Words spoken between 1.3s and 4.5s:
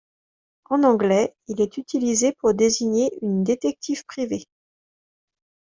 il est utilisé pour désigner une détective privé.